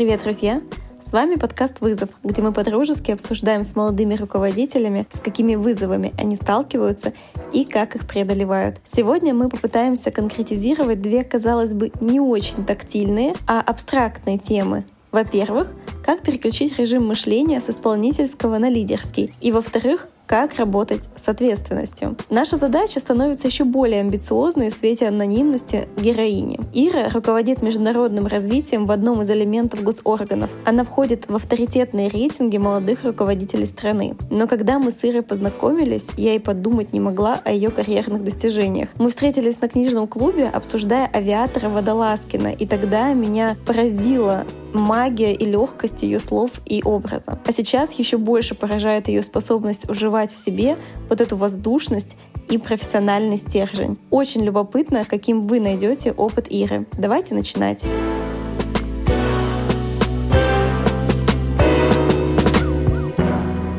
[0.00, 0.62] Привет, друзья!
[1.04, 6.36] С вами подкаст «Вызов», где мы подружески обсуждаем с молодыми руководителями, с какими вызовами они
[6.36, 7.12] сталкиваются
[7.52, 8.78] и как их преодолевают.
[8.86, 14.86] Сегодня мы попытаемся конкретизировать две, казалось бы, не очень тактильные, а абстрактные темы.
[15.12, 15.70] Во-первых,
[16.02, 19.34] как переключить режим мышления с исполнительского на лидерский.
[19.42, 22.16] И во-вторых, как работать с ответственностью.
[22.30, 26.60] Наша задача становится еще более амбициозной в свете анонимности героини.
[26.72, 30.48] Ира руководит международным развитием в одном из элементов госорганов.
[30.64, 34.14] Она входит в авторитетные рейтинги молодых руководителей страны.
[34.30, 38.86] Но когда мы с Ирой познакомились, я и подумать не могла о ее карьерных достижениях.
[38.98, 46.04] Мы встретились на книжном клубе, обсуждая авиатора Водолазкина, и тогда меня поразила магия и легкость
[46.04, 47.40] ее слов и образа.
[47.44, 50.76] А сейчас еще больше поражает ее способность уживать уживать в себе
[51.08, 52.16] вот эту воздушность
[52.50, 53.98] и профессиональный стержень.
[54.10, 56.86] Очень любопытно, каким вы найдете опыт Иры.
[56.98, 57.84] Давайте начинать.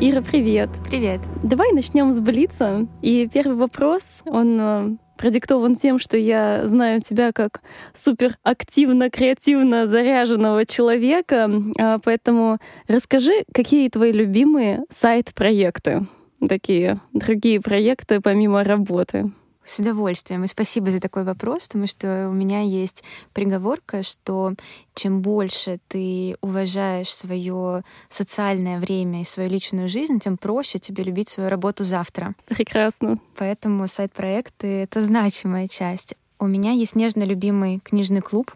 [0.00, 0.68] Ира, привет.
[0.88, 1.20] Привет.
[1.42, 2.88] Давай начнем с Блица.
[3.02, 7.62] И первый вопрос, он э, продиктован тем, что я знаю тебя как
[7.94, 11.48] супер активно, креативно заряженного человека.
[11.78, 16.06] А, поэтому расскажи, какие твои любимые сайт-проекты?
[16.48, 19.30] Такие другие проекты помимо работы?
[19.64, 20.42] С удовольствием.
[20.42, 24.52] И спасибо за такой вопрос, потому что у меня есть приговорка, что
[24.94, 31.28] чем больше ты уважаешь свое социальное время и свою личную жизнь, тем проще тебе любить
[31.28, 32.34] свою работу завтра.
[32.48, 33.18] Прекрасно.
[33.36, 36.16] Поэтому сайт-проекты— это значимая часть.
[36.40, 38.50] У меня есть нежно любимый книжный клуб,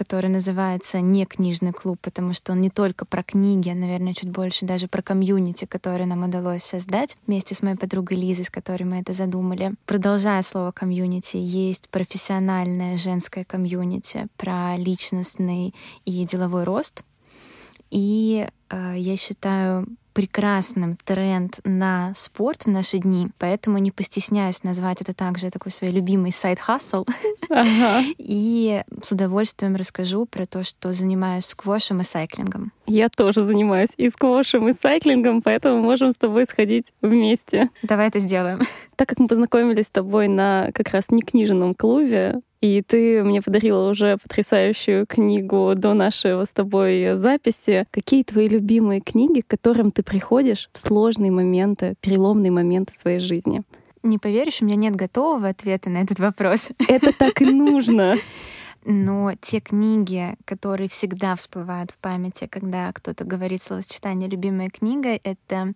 [0.00, 4.30] который называется «Не книжный клуб», потому что он не только про книги, а, наверное, чуть
[4.30, 8.84] больше даже про комьюнити, которое нам удалось создать вместе с моей подругой Лизой, с которой
[8.84, 9.72] мы это задумали.
[9.84, 15.74] Продолжая слово комьюнити, есть профессиональное женское комьюнити про личностный
[16.06, 17.04] и деловой рост.
[17.90, 19.86] И э, я считаю
[20.20, 25.92] прекрасным тренд на спорт в наши дни, поэтому не постесняюсь назвать это также такой свой
[25.92, 27.06] любимый сайт хасл.
[27.48, 28.04] Ага.
[28.18, 32.70] И с удовольствием расскажу про то, что занимаюсь сквошем и сайклингом.
[32.86, 37.70] Я тоже занимаюсь и сквошем, и сайклингом, поэтому можем с тобой сходить вместе.
[37.82, 38.60] Давай это сделаем.
[38.96, 43.40] Так как мы познакомились с тобой на как раз не книжном клубе, и ты мне
[43.40, 47.86] подарила уже потрясающую книгу до нашего с тобой записи.
[47.90, 53.62] Какие твои любимые книги, к которым ты приходишь в сложные моменты, переломные моменты своей жизни?
[54.02, 56.70] Не поверишь, у меня нет готового ответа на этот вопрос.
[56.88, 58.16] Это так и нужно.
[58.84, 65.74] Но те книги, которые всегда всплывают в памяти, когда кто-то говорит словосочетание «любимая книга», это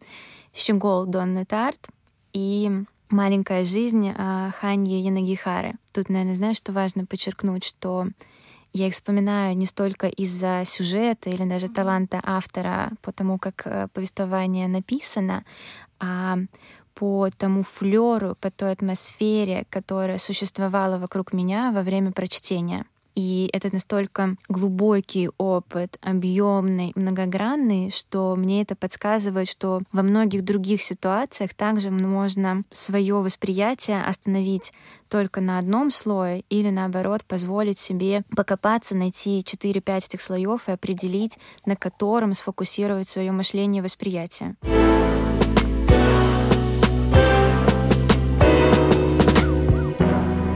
[0.54, 1.88] «Щегол Донны Тарт»
[2.32, 2.70] и
[3.14, 5.74] «Маленькая жизнь» а, Ханьи Янагихары.
[5.92, 8.08] Тут, наверное, знаешь, что важно подчеркнуть, что
[8.72, 13.86] я их вспоминаю не столько из-за сюжета или даже таланта автора по тому, как э,
[13.92, 15.44] повествование написано,
[16.00, 16.38] а
[16.94, 22.84] по тому флеру, по той атмосфере, которая существовала вокруг меня во время прочтения.
[23.14, 30.82] И это настолько глубокий опыт, объемный, многогранный, что мне это подсказывает, что во многих других
[30.82, 34.72] ситуациях также можно свое восприятие остановить
[35.08, 41.38] только на одном слое или наоборот позволить себе покопаться, найти 4-5 этих слоев и определить,
[41.66, 44.56] на котором сфокусировать свое мышление и восприятие.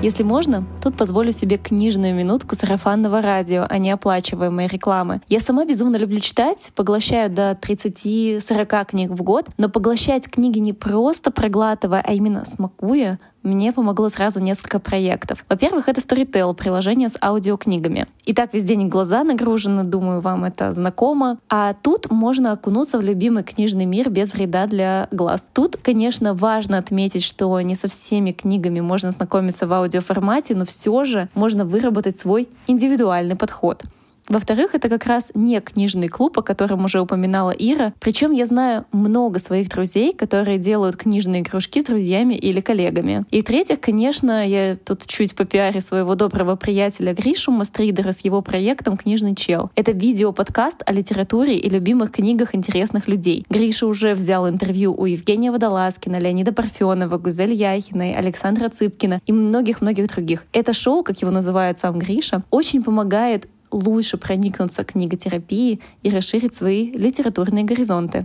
[0.00, 5.20] Если можно, тут позволю себе книжную минутку сарафанного радио, а не оплачиваемой рекламы.
[5.28, 10.72] Я сама безумно люблю читать, поглощаю до 30-40 книг в год, но поглощать книги не
[10.72, 15.44] просто проглатывая, а именно смакуя, мне помогло сразу несколько проектов.
[15.48, 18.06] Во-первых, это Storytel, приложение с аудиокнигами.
[18.24, 21.38] И так весь день глаза нагружены, думаю, вам это знакомо.
[21.48, 25.48] А тут можно окунуться в любимый книжный мир без вреда для глаз.
[25.52, 31.04] Тут, конечно, важно отметить, что не со всеми книгами можно знакомиться в аудиоформате, но все
[31.04, 33.82] же можно выработать свой индивидуальный подход.
[34.28, 37.94] Во-вторых, это как раз не книжный клуб, о котором уже упоминала Ира.
[37.98, 43.22] Причем я знаю много своих друзей, которые делают книжные кружки с друзьями или коллегами.
[43.30, 48.42] И в-третьих, конечно, я тут чуть по пиаре своего доброго приятеля Гришу Мастридера с его
[48.42, 49.70] проектом «Книжный чел».
[49.74, 53.44] Это видео-подкаст о литературе и любимых книгах интересных людей.
[53.48, 60.08] Гриша уже взял интервью у Евгения Водолазкина, Леонида Парфенова, Гузель Яхиной, Александра Цыпкина и многих-многих
[60.08, 60.44] других.
[60.52, 66.90] Это шоу, как его называет сам Гриша, очень помогает лучше проникнуться книготерапией и расширить свои
[66.90, 68.24] литературные горизонты.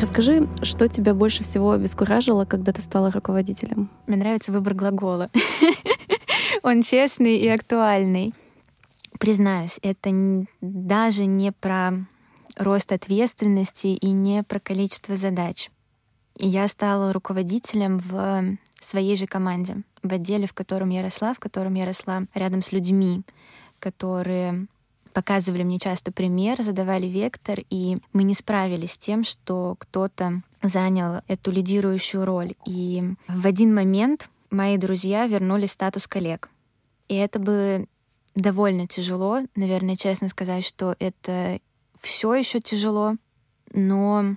[0.00, 3.90] Расскажи, что тебя больше всего обескуражило, когда ты стала руководителем?
[4.06, 5.28] Мне нравится выбор глагола.
[6.62, 8.32] Он честный и актуальный.
[9.18, 10.10] Признаюсь, это
[10.60, 12.06] даже не про
[12.56, 15.70] рост ответственности и не про количество задач.
[16.36, 21.74] Я стала руководителем в своей же команде, в отделе, в котором я росла, в котором
[21.74, 23.22] я росла рядом с людьми,
[23.78, 24.66] которые
[25.12, 31.22] показывали мне часто пример, задавали вектор, и мы не справились с тем, что кто-то занял
[31.28, 32.54] эту лидирующую роль.
[32.66, 36.50] И в один момент мои друзья вернули статус коллег.
[37.08, 37.86] И это было
[38.34, 39.40] довольно тяжело.
[39.54, 41.60] Наверное, честно сказать, что это
[42.00, 43.12] все еще тяжело,
[43.72, 44.36] но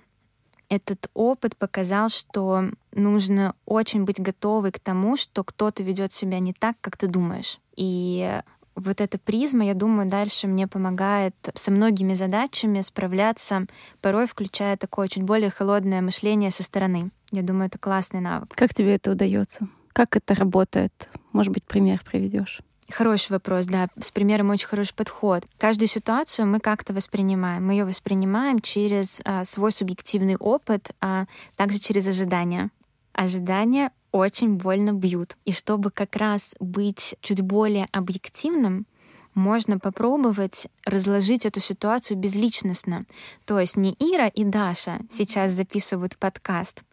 [0.69, 6.53] этот опыт показал, что нужно очень быть готовой к тому, что кто-то ведет себя не
[6.53, 7.59] так, как ты думаешь.
[7.75, 8.41] И
[8.75, 13.65] вот эта призма, я думаю, дальше мне помогает со многими задачами справляться,
[14.01, 17.11] порой включая такое чуть более холодное мышление со стороны.
[17.31, 18.53] Я думаю, это классный навык.
[18.55, 19.67] Как тебе это удается?
[19.93, 21.09] Как это работает?
[21.33, 22.61] Может быть, пример приведешь?
[22.89, 23.89] Хороший вопрос, да.
[23.99, 25.43] С примером очень хороший подход.
[25.57, 27.65] Каждую ситуацию мы как-то воспринимаем.
[27.65, 31.25] Мы ее воспринимаем через а, свой субъективный опыт, а
[31.57, 32.69] также через ожидания.
[33.11, 35.37] Ожидания очень больно бьют.
[35.43, 38.87] И чтобы как раз быть чуть более объективным,
[39.33, 43.05] можно попробовать разложить эту ситуацию безличностно.
[43.45, 46.83] То есть не Ира и Даша сейчас записывают подкаст,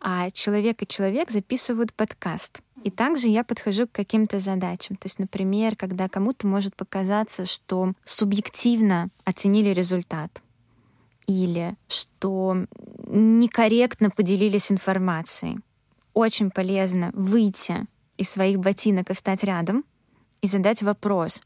[0.00, 2.63] а человек и человек записывают подкаст.
[2.84, 4.96] И также я подхожу к каким-то задачам.
[4.96, 10.42] То есть, например, когда кому-то может показаться, что субъективно оценили результат
[11.26, 12.66] или что
[13.06, 15.60] некорректно поделились информацией.
[16.12, 17.86] Очень полезно выйти
[18.18, 19.82] из своих ботинок и встать рядом
[20.42, 21.40] и задать вопрос,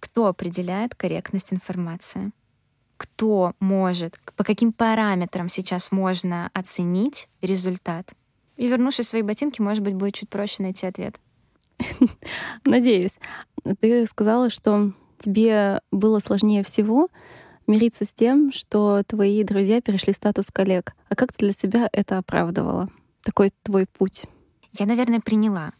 [0.00, 2.32] кто определяет корректность информации?
[2.96, 8.14] Кто может, по каким параметрам сейчас можно оценить результат?
[8.56, 11.18] И вернувшись в свои ботинки, может быть, будет чуть проще найти ответ.
[12.64, 13.18] Надеюсь.
[13.80, 17.08] Ты сказала, что тебе было сложнее всего
[17.66, 20.94] мириться с тем, что твои друзья перешли статус коллег.
[21.08, 22.90] А как ты для себя это оправдывала?
[23.22, 24.26] Такой твой путь?
[24.72, 25.72] Я, наверное, приняла.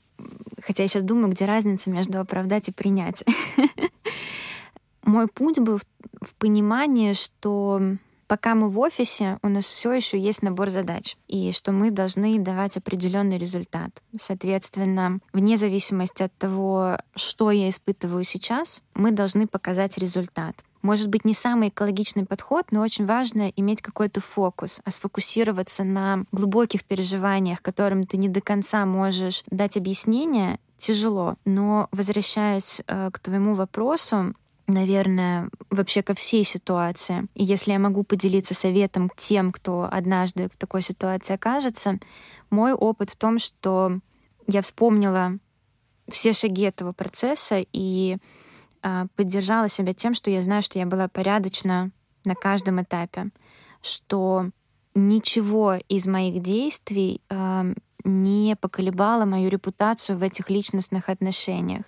[0.62, 3.25] Хотя я сейчас думаю, где разница между оправдать и принять.
[5.03, 5.79] Мой путь был
[6.23, 7.82] в понимании, что
[8.26, 12.38] пока мы в офисе, у нас все еще есть набор задач, и что мы должны
[12.38, 14.03] давать определенный результат.
[14.17, 20.65] Соответственно, вне зависимости от того, что я испытываю сейчас, мы должны показать результат.
[20.85, 26.25] Может быть, не самый экологичный подход, но очень важно иметь какой-то фокус, а сфокусироваться на
[26.31, 31.37] глубоких переживаниях, которым ты не до конца можешь дать объяснение, тяжело.
[31.47, 34.35] Но возвращаясь э, к твоему вопросу,
[34.67, 37.27] наверное, вообще ко всей ситуации.
[37.35, 41.99] И если я могу поделиться советом тем, кто однажды в такой ситуации окажется,
[42.51, 43.99] мой опыт в том, что
[44.47, 45.39] я вспомнила
[46.09, 48.19] все шаги этого процесса и
[48.83, 51.91] э, поддержала себя тем, что я знаю, что я была порядочна
[52.25, 53.31] на каждом этапе,
[53.83, 54.51] что
[54.95, 57.75] ничего из моих действий э,
[58.05, 61.85] не поколебало мою репутацию в этих личностных отношениях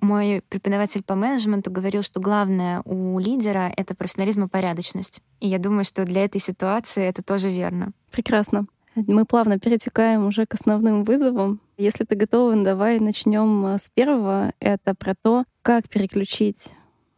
[0.00, 5.22] мой преподаватель по менеджменту говорил, что главное у лидера— это профессионализм и порядочность.
[5.40, 7.92] И я думаю, что для этой ситуации это тоже верно.
[8.10, 8.66] Прекрасно.
[8.94, 11.60] Мы плавно перетекаем уже к основным вызовам.
[11.76, 14.52] Если ты готова, давай начнем э, с первого.
[14.58, 16.74] Это про то, как переключить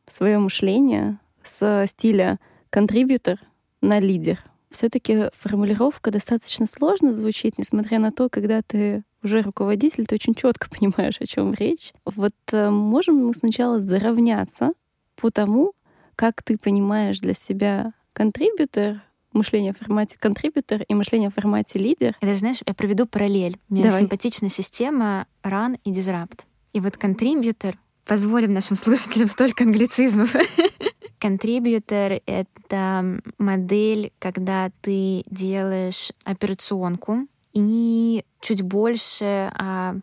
[0.07, 3.38] свое мышление с стиля контрибьютор
[3.81, 4.43] на лидер.
[4.71, 10.69] Все-таки формулировка достаточно сложно звучит, несмотря на то, когда ты уже руководитель, ты очень четко
[10.79, 11.93] понимаешь, о чем речь.
[12.05, 14.73] Вот э, можем мы сначала заровняться
[15.17, 15.73] по тому,
[16.17, 22.17] как ты понимаешь для себя контрибьютор, мышление в формате контрибьютор и мышление в формате лидер.
[22.21, 23.59] Это, знаешь, я проведу параллель.
[23.69, 24.01] Мне Давай.
[24.01, 26.41] симпатична система run и disrupt.
[26.73, 30.35] И вот контрибьютор, позволим нашим слушателям столько англицизмов.
[31.19, 39.97] Контрибьютор— это модель, когда ты делаешь операционку, и чуть больше а,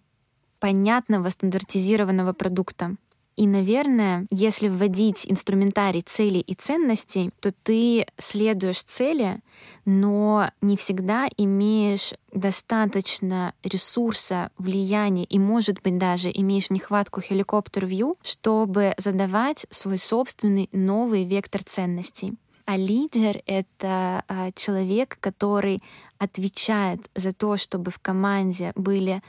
[0.59, 2.95] понятного, стандартизированного продукта.
[3.35, 9.41] И, наверное, если вводить инструментарий целей и ценностей, то ты следуешь цели,
[9.83, 18.93] но не всегда имеешь достаточно ресурса, влияния и, может быть, даже имеешь нехватку хеликоптер-вью, чтобы
[18.97, 22.33] задавать свой собственный новый вектор ценностей.
[22.65, 25.79] А лидер— это а, человек, который
[26.17, 29.19] отвечает за то, чтобы в команде были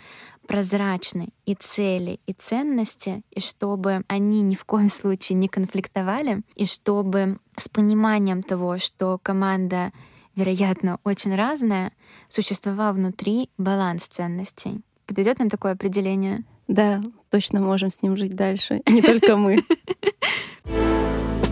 [0.47, 6.65] прозрачны и цели, и ценности, и чтобы они ни в коем случае не конфликтовали, и
[6.65, 9.91] чтобы с пониманием того, что команда,
[10.37, 11.93] вероятно, очень разная,
[12.29, 14.83] существовал внутри баланс ценностей.
[15.07, 16.45] Подойдет нам такое определение?
[16.69, 17.01] Да,
[17.31, 18.83] точно можем с ним жить дальше.
[18.89, 19.63] Не только мы.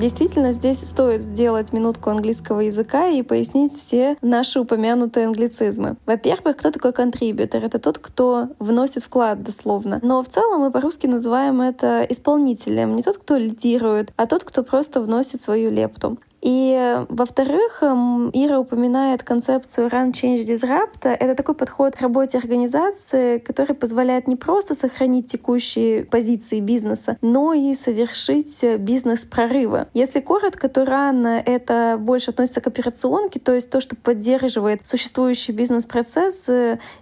[0.00, 5.96] Действительно, здесь стоит сделать минутку английского языка и пояснить все наши упомянутые англицизмы.
[6.06, 7.62] Во-первых, кто такой контрибьютор?
[7.62, 10.00] Это тот, кто вносит вклад дословно.
[10.02, 12.96] Но в целом мы по-русски называем это исполнителем.
[12.96, 16.16] Не тот, кто лидирует, а тот, кто просто вносит свою лепту.
[16.40, 21.06] И, во-вторых, эм, Ира упоминает концепцию Run, Change, Disrupt.
[21.06, 27.52] Это такой подход к работе организации, который позволяет не просто сохранить текущие позиции бизнеса, но
[27.52, 29.88] и совершить бизнес-прорывы.
[29.92, 35.52] Если коротко, то Run— это больше относится к операционке, то есть то, что поддерживает существующий
[35.52, 36.48] бизнес-процесс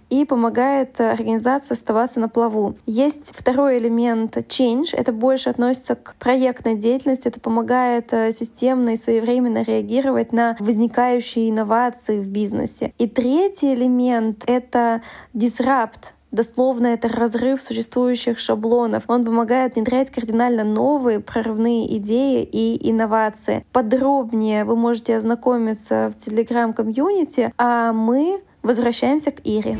[0.09, 2.75] и помогает организации оставаться на плаву.
[2.85, 4.89] Есть второй элемент— Change.
[4.93, 10.55] Это больше относится к проектной деятельности, это помогает э, системно и своевременно своевременно реагировать на
[10.59, 12.93] возникающие инновации в бизнесе.
[12.97, 15.01] И третий элемент— это
[15.33, 19.05] disrupt, Дословно это разрыв существующих шаблонов.
[19.07, 23.65] Он помогает внедрять кардинально новые прорывные идеи и инновации.
[23.71, 29.79] Подробнее вы можете ознакомиться в Telegram-комьюнити, а мы возвращаемся к Ире.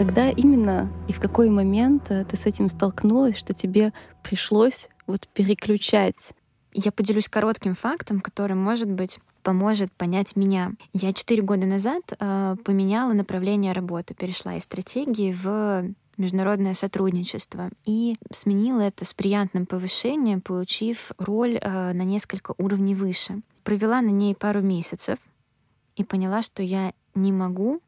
[0.00, 3.92] Когда именно и в какой момент э, ты с этим столкнулась, что тебе
[4.22, 6.32] пришлось вот переключать?
[6.72, 10.72] Я поделюсь коротким фактом, который, может быть, поможет понять меня.
[10.94, 18.16] Я четыре года назад э, поменяла направление работы, перешла из стратегии в международное сотрудничество и
[18.32, 23.42] сменила это с приятным повышением, получив роль э, на несколько уровней выше.
[23.64, 25.18] Провела на ней пару месяцев
[25.94, 27.82] и поняла, что я не могу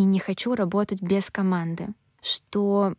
[0.00, 1.88] и не хочу работать без команды.
[2.22, 2.94] Что,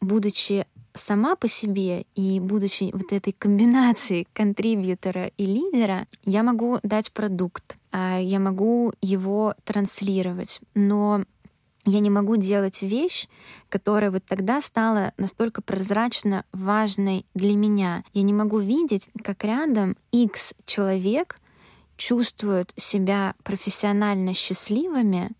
[0.00, 7.12] будучи сама по себе и будучи вот этой комбинацией контрибьютора и лидера, я могу дать
[7.12, 11.24] продукт, а я могу его транслировать, но
[11.84, 13.28] я не могу делать вещь,
[13.68, 18.02] которая вот тогда стала настолько прозрачно важной для меня.
[18.14, 21.38] Я не могу видеть, как рядом X человек
[21.96, 25.30] чувствуют себя профессионально счастливыми,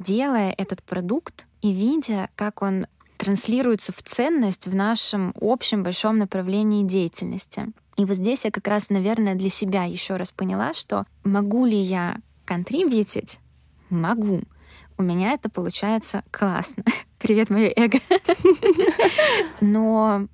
[0.00, 2.86] делая этот продукт и видя, как он
[3.18, 7.66] транслируется в ценность в нашем общем большом направлении деятельности.
[7.96, 11.76] И вот здесь я как раз, наверное, для себя еще раз поняла, что могу ли
[11.76, 12.16] я
[12.46, 13.40] контрибьютить?
[13.90, 14.40] Могу.
[14.96, 16.84] У меня это получается классно.
[17.18, 17.98] Привет, мое эго.
[19.60, 20.26] Но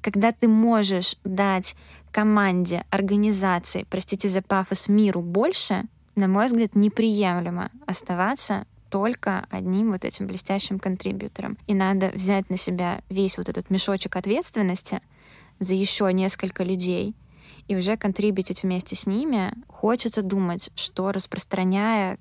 [0.00, 1.76] когда ты можешь дать
[2.12, 5.84] команде, организации, простите за пафос, миру больше,
[6.14, 11.58] на мой взгляд, неприемлемо оставаться только одним вот этим блестящим контрибьютором.
[11.66, 15.00] И надо взять на себя весь вот этот мешочек ответственности
[15.58, 17.14] за еще несколько людей
[17.66, 19.52] и уже контрибьютить вместе с ними.
[19.68, 22.18] Хочется думать, что распространяя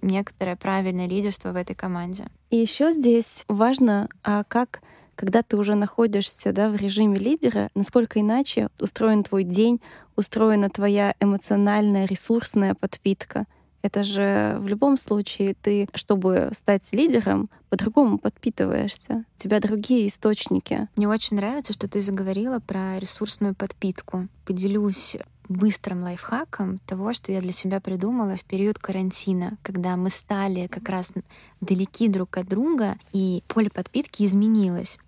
[0.00, 2.26] некоторое правильное лидерство в этой команде.
[2.50, 4.80] И еще здесь важно, а как
[5.14, 9.80] когда ты уже находишься да, в режиме лидера, насколько иначе устроен твой день,
[10.14, 13.44] устроена твоя эмоциональная, ресурсная подпитка—
[13.82, 19.22] это же в любом случае ты, чтобы стать лидером, по-другому подпитываешься.
[19.36, 20.88] У тебя другие источники.
[20.96, 24.28] Мне очень нравится, что ты заговорила про ресурсную подпитку.
[24.44, 25.16] Поделюсь
[25.48, 30.88] быстрым лайфхаком того, что я для себя придумала в период карантина, когда мы стали как
[30.88, 31.12] раз
[31.60, 34.98] далеки друг от друга, и поле подпитки изменилось.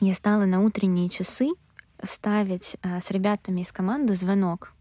[0.00, 1.50] Я стала на утренние часы
[2.00, 4.72] ставить а, с ребятами из команды звонок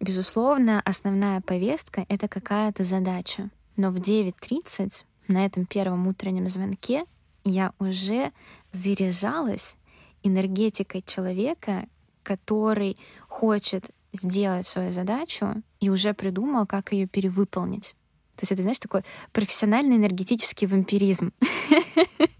[0.00, 3.50] безусловно, основная повестка— это какая-то задача.
[3.76, 7.04] Но в 9.30 на этом первом утреннем звонке
[7.44, 8.30] я уже
[8.72, 9.76] заряжалась
[10.22, 11.86] энергетикой человека,
[12.22, 12.96] который
[13.28, 17.94] хочет сделать свою задачу и уже придумал, как ее перевыполнить.
[18.36, 19.02] То есть это, знаешь, такой
[19.32, 21.32] профессиональный энергетический вампиризм.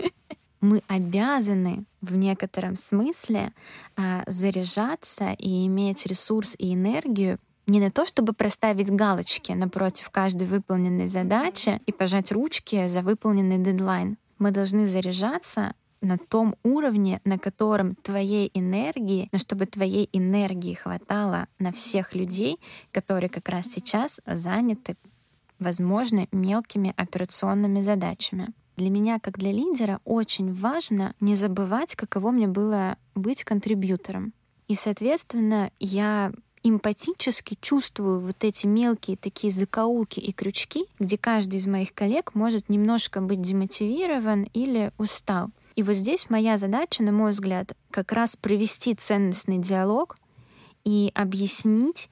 [0.67, 3.53] мы обязаны в некотором смысле
[3.97, 10.47] а, заряжаться и иметь ресурс и энергию не на то, чтобы проставить галочки напротив каждой
[10.47, 14.19] выполненной задачи и пожать ручки за выполненный дедлайн.
[14.39, 21.47] Мы должны заряжаться на том уровне, на котором твоей энергии, но чтобы твоей энергии хватало
[21.59, 22.61] на всех людей,
[22.93, 24.97] которые как раз сейчас заняты,
[25.59, 28.53] возможно, мелкими операционными задачами.
[28.77, 34.35] Для меня, как для лидера, очень важно не забывать, каково мне было быть контрибьютором.
[34.69, 41.67] И, соответственно, я эмпатически чувствую вот эти мелкие такие закоулки и крючки, где каждый из
[41.67, 45.49] моих коллег может немножко быть демотивирован или устал.
[45.77, 50.19] И вот здесь моя задача, на мой взгляд, как раз провести ценностный диалог
[50.85, 52.11] и объяснить,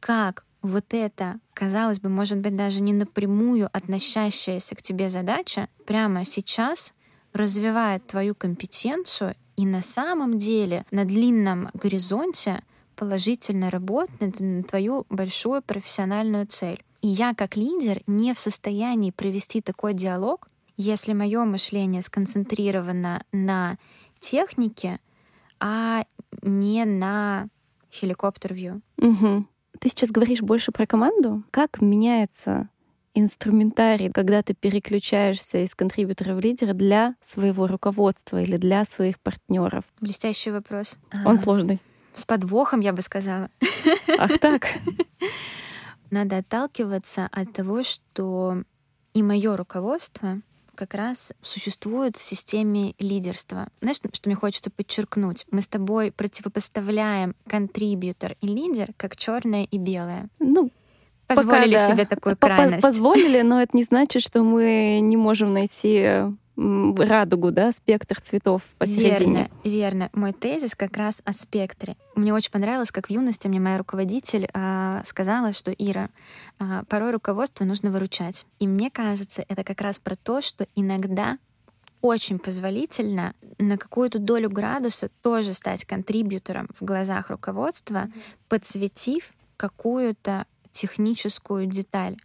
[0.00, 6.24] как вот это, казалось бы, может быть, даже не напрямую относящаяся к тебе задача, прямо
[6.24, 6.94] сейчас
[7.32, 12.62] развивает твою компетенцию и на самом деле на длинном горизонте
[12.94, 16.82] положительно работает на твою большую профессиональную цель.
[17.00, 23.76] И я как лидер не в состоянии провести такой диалог, если мое мышление сконцентрировано на
[24.20, 25.00] технике,
[25.58, 26.04] а
[26.42, 27.48] не на
[27.90, 28.80] хеликоптер-вью.
[28.98, 29.46] Угу.
[29.82, 31.42] Ты сейчас говоришь больше про команду.
[31.50, 32.68] Как меняется
[33.14, 39.84] инструментарий, когда ты переключаешься из контрибьютора в лидера для своего руководства или для своих партнеров?
[40.00, 41.00] Блестящий вопрос.
[41.24, 41.80] Он а, сложный.
[42.14, 43.50] С подвохом, я бы сказала.
[44.20, 44.68] Ах так.
[46.12, 48.62] Надо отталкиваться от того, что
[49.14, 50.42] и мое руководство
[50.74, 53.68] как раз существует в системе лидерства.
[53.80, 55.46] Знаешь, что мне хочется подчеркнуть?
[55.50, 60.28] Мы с тобой противопоставляем контрибьютор и лидер как черное и белое.
[60.38, 60.70] Ну,
[61.26, 61.94] позволили пока, да.
[61.94, 62.82] себе такую крайность.
[62.82, 66.24] Позволили, но это не значит, что мы не можем найти
[66.56, 69.16] радугу, да, спектр цветов посередине.
[69.18, 70.10] Верно, верно.
[70.12, 71.96] Мой тезис как раз о спектре.
[72.14, 76.10] Мне очень понравилось, как в юности мне моя руководитель э, сказала, что Ира,
[76.60, 78.46] э, порой руководство нужно выручать.
[78.58, 81.38] И мне кажется, это как раз про то, что иногда
[82.02, 88.08] очень позволительно на какую-то долю градуса тоже стать контрибьютором в глазах руководства,
[88.48, 92.16] подсветив какую-то техническую деталь.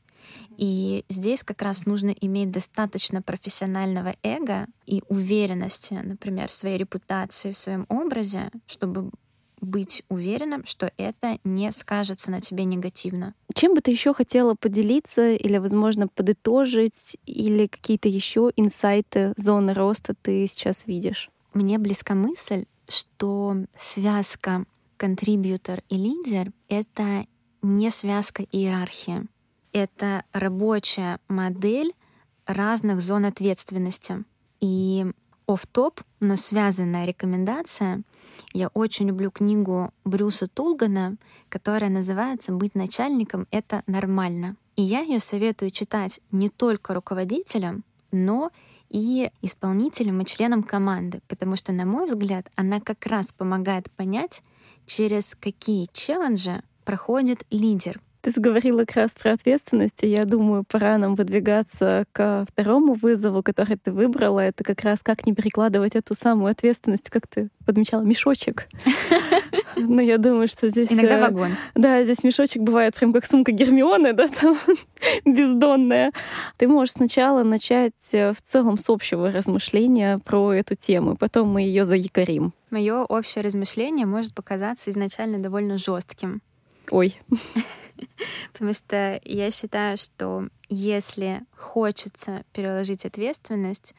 [0.58, 7.52] И здесь как раз нужно иметь достаточно профессионального эго и уверенности, например, в своей репутации,
[7.52, 9.12] в своем образе, чтобы
[9.60, 13.34] быть уверенным, что это не скажется на тебе негативно.
[13.54, 20.14] Чем бы ты еще хотела поделиться или, возможно, подытожить, или какие-то еще инсайты зоны роста
[20.22, 21.30] ты сейчас видишь?
[21.54, 24.66] Мне близка мысль, что связка
[24.98, 27.26] контрибьютор и лидер— это
[27.62, 29.28] не связка иерархии
[29.73, 31.93] это рабочая модель
[32.45, 34.23] разных зон ответственности.
[34.60, 35.06] И
[35.47, 38.01] оф-топ, но связанная рекомендация.
[38.53, 41.15] Я очень люблю книгу Брюса Тулгана,
[41.49, 44.56] которая называется «Быть начальником— это нормально».
[44.75, 48.51] И я ее советую читать не только руководителям, но
[48.89, 54.43] и исполнителям и членам команды, потому что, на мой взгляд, она как раз помогает понять,
[54.86, 60.98] через какие челленджи проходит лидер, ты заговорила как раз про ответственность, и я думаю, пора
[60.98, 64.42] нам выдвигаться ко второму вызову, который ты выбрала.
[64.42, 68.68] Это как раз как не перекладывать эту самую ответственность, как ты подмечала, мешочек.
[69.78, 70.92] Но я думаю, что здесь...
[70.92, 71.56] Иногда э, вагон.
[71.74, 74.58] Да, здесь мешочек бывает прям как сумка Гермионы, да, там
[75.26, 76.12] бездонная.
[76.58, 81.62] Ты можешь сначала начать э, в целом с общего размышления про эту тему, потом мы
[81.62, 82.52] ее заякорим.
[82.72, 86.42] Мое общее размышление может показаться изначально довольно жестким.
[86.91, 87.19] Ой.
[88.54, 93.95] Потому что я считаю, что если хочется переложить ответственность,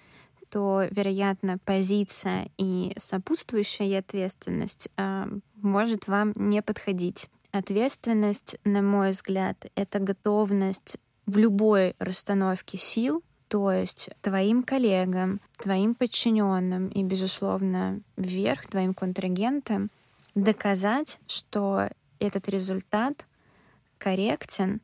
[0.51, 7.29] то, вероятно, позиция и сопутствующая ответственность э, может вам не подходить.
[7.51, 15.95] Ответственность, на мой взгляд, это готовность в любой расстановке сил, то есть твоим коллегам, твоим
[15.95, 19.91] подчиненным и, безусловно, вверх твоим контрагентам
[20.35, 23.27] доказать, что этот результат
[23.99, 24.81] корректен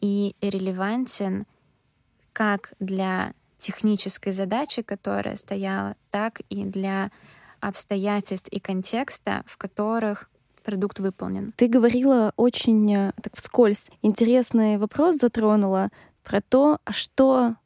[0.00, 1.44] и релевантен
[2.32, 7.10] как для технической задачи, которая стояла, так и для
[7.60, 10.28] обстоятельств и контекста, в которых
[10.62, 11.52] продукт выполнен.
[11.56, 13.90] Ты говорила очень э, так вскользь.
[14.02, 15.88] Интересный вопрос затронула
[16.22, 17.56] про то, что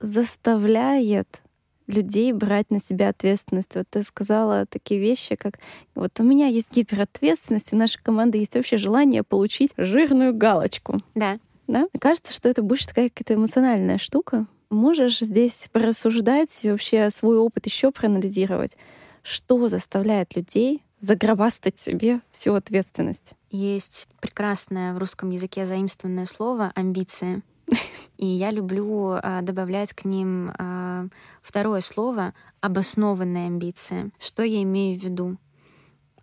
[0.00, 1.42] заставляет
[1.86, 3.76] людей брать на себя ответственность.
[3.76, 5.58] Вот ты сказала такие вещи, как
[5.94, 10.98] вот у меня есть гиперответственность, у нашей команды есть вообще желание получить жирную галочку.
[11.14, 11.38] Да.
[11.66, 11.88] Да?
[11.98, 14.46] Кажется, что это больше такая какая-то эмоциональная штука.
[14.70, 18.76] Можешь здесь порассуждать, вообще свой опыт еще проанализировать,
[19.22, 23.34] что заставляет людей загробастать себе всю ответственность.
[23.50, 27.42] Есть прекрасное в русском языке заимствованное слово «амбиции».
[28.16, 31.06] И я люблю а, добавлять к ним а,
[31.42, 34.10] второе слово— обоснованные амбиции.
[34.18, 35.36] Что я имею в виду?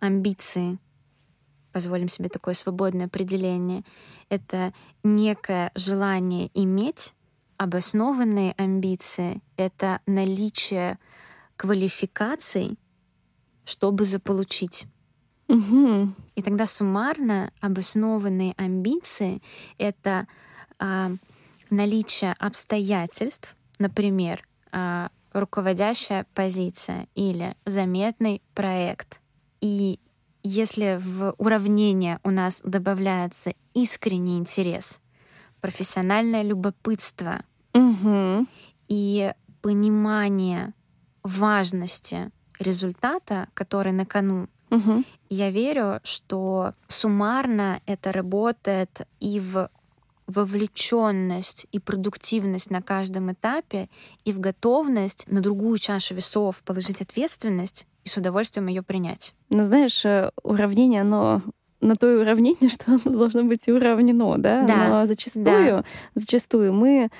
[0.00, 0.78] Амбиции,
[1.72, 3.84] позволим себе такое свободное определение,
[4.28, 4.72] это
[5.04, 7.14] некое желание иметь
[7.56, 10.98] обоснованные амбиции, это наличие
[11.54, 12.76] квалификаций,
[13.64, 14.86] чтобы заполучить.
[15.46, 16.12] Угу.
[16.34, 19.40] И тогда суммарно обоснованные амбиции—
[19.78, 20.26] это
[20.78, 21.12] а,
[21.72, 29.20] наличие обстоятельств, например, а, руководящая позиция или заметный проект.
[29.60, 29.98] И
[30.42, 35.00] если в уравнение у нас добавляется искренний интерес,
[35.60, 37.42] профессиональное любопытство
[37.74, 38.46] Угу.
[38.88, 39.32] и
[39.62, 40.74] понимание
[41.22, 45.04] важности результата, который на кону, Угу.
[45.30, 49.70] я верю, что суммарно это работает и в
[50.26, 53.88] вовлеченность и продуктивность на каждом этапе,
[54.24, 59.34] и в готовность на другую чашу весов положить ответственность и с удовольствием ее принять.
[59.48, 61.42] Но знаешь, э, уравнение, оно
[61.80, 64.64] на то и уравнение, что оно должно быть и уравнено, да?
[64.64, 67.10] Да, Но зачастую, зачастую мы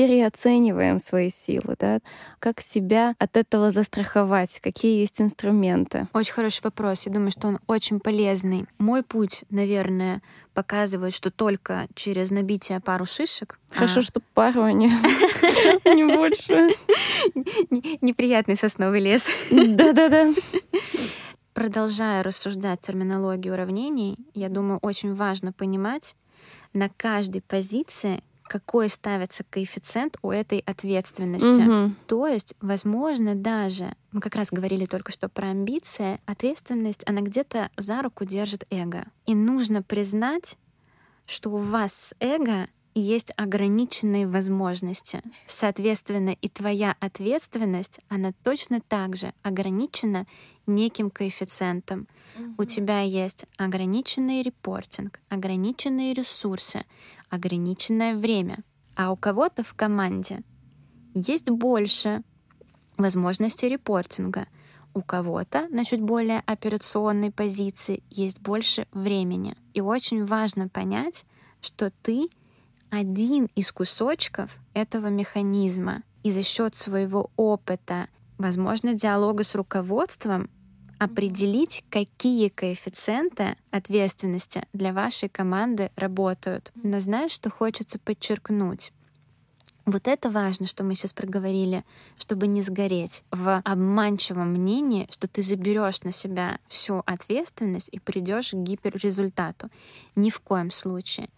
[0.00, 2.00] переоцениваем свои силы, да?
[2.38, 4.58] Как себя от этого застраховать?
[4.60, 6.08] Какие есть инструменты?
[6.14, 7.04] Очень хороший вопрос.
[7.04, 8.64] Я думаю, что он очень полезный.
[8.78, 10.22] Мой путь, наверное,
[10.54, 13.58] показывает, что только через набитие пару шишек.
[13.70, 14.86] Хорошо, а, что пару, а не,
[15.84, 16.70] не больше.
[17.70, 19.28] не- неприятный сосновый лес.
[19.50, 20.32] Да-да-да.
[21.52, 26.16] Продолжая рассуждать терминологию уравнений, я думаю, очень важно понимать
[26.72, 31.60] на каждой позиции, какой ставится коэффициент у этой ответственности.
[31.60, 31.96] Мгм.
[32.08, 37.70] То есть, возможно, даже, мы как раз говорили только что про амбиции, ответственность, она где-то
[37.76, 39.04] за руку держит эго.
[39.24, 40.58] И нужно признать,
[41.26, 45.22] что у вас с эго есть ограниченные возможности.
[45.46, 50.26] Соответственно, и твоя ответственность, она точно так же ограничена
[50.66, 52.08] неким коэффициентом.
[52.58, 56.84] У тебя есть ограниченный репортинг, ограниченные ресурсы,
[57.30, 58.58] ограниченное время.
[58.96, 60.42] А у кого-то в команде
[61.14, 62.22] есть больше
[62.98, 64.46] возможностей репортинга.
[64.92, 69.56] У кого-то на чуть более операционной позиции есть больше времени.
[69.72, 71.24] И очень важно понять,
[71.60, 72.28] что ты
[72.90, 76.02] один из кусочков этого механизма.
[76.22, 80.50] И за счет своего опыта, возможно, диалога с руководством,
[81.00, 86.70] определить, какие коэффициенты ответственности для вашей команды работают.
[86.74, 88.92] Но знаешь, что хочется подчеркнуть?
[89.86, 91.84] Вот это важно, что мы сейчас проговорили,
[92.18, 98.50] чтобы не сгореть в обманчивом мнении, что ты заберешь на себя всю ответственность и придешь
[98.50, 99.68] к гиперрезультату.
[100.16, 101.30] Ни в коем случае.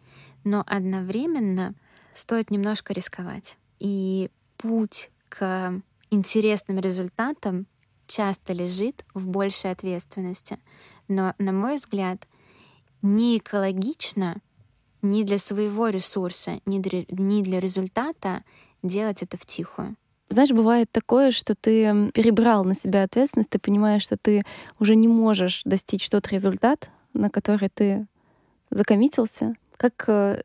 [0.42, 1.74] Но одновременно
[2.12, 3.56] стоит немножко рисковать.
[3.78, 7.66] И путь к интересным результатам
[8.12, 10.58] часто лежит в большей ответственности.
[11.08, 12.28] Но, на мой взгляд,
[13.00, 14.36] не экологично
[15.00, 18.44] ни для своего ресурса, ни для, ни для результата
[18.82, 19.96] делать это втихую.
[20.28, 24.42] Знаешь, бывает такое, что ты перебрал на себя ответственность, ты понимаешь, что ты
[24.78, 28.06] уже не можешь достичь тот результат, на который ты
[28.70, 29.54] закоммитился.
[29.76, 30.42] Как э,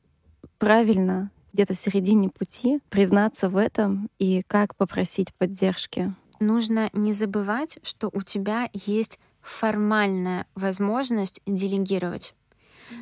[0.57, 6.13] правильно где-то в середине пути признаться в этом и как попросить поддержки?
[6.39, 12.35] Нужно не забывать, что у тебя есть формальная возможность делегировать,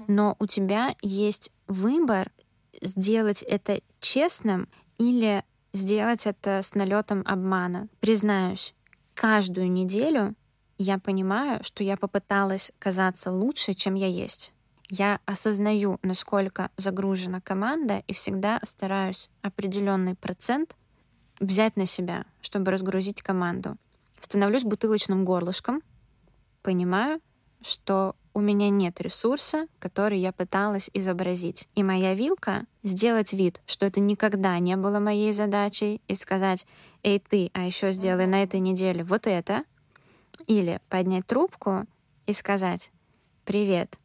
[0.08, 2.32] но у тебя есть выбор
[2.82, 4.67] сделать это честным
[4.98, 5.43] или
[5.74, 7.88] сделать это с налетом обмана.
[8.00, 8.74] Признаюсь,
[9.13, 10.36] каждую неделю
[10.78, 14.54] я понимаю, что я попыталась казаться лучше, чем я есть.
[14.89, 20.76] Я осознаю, насколько загружена команда, и всегда стараюсь определенный процент
[21.39, 23.78] взять на себя, чтобы разгрузить команду.
[24.19, 25.82] Становлюсь бутылочным горлышком,
[26.62, 27.19] понимаю,
[27.63, 31.69] что у меня нет ресурса, который я пыталась изобразить.
[31.76, 36.67] И моя вилка— сделать вид, что это никогда не было моей задачей, и сказать,
[37.02, 39.63] «Эй, ты, а еще сделай на этой неделе вот это»,
[40.48, 41.86] или поднять трубку
[42.26, 42.91] и сказать,
[43.45, 43.98] «Привет,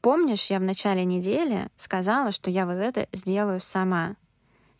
[0.00, 4.16] помнишь, я в начале недели сказала, что я вот это сделаю сама?